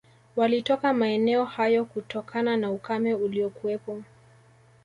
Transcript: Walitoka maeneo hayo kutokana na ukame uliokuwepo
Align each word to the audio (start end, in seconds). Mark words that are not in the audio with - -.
Walitoka 0.35 0.93
maeneo 0.93 1.45
hayo 1.45 1.85
kutokana 1.85 2.57
na 2.57 2.71
ukame 2.71 3.13
uliokuwepo 3.13 4.03